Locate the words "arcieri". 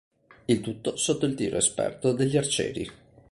2.35-2.91